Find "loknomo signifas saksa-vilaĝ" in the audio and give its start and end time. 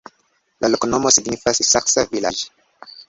0.75-2.45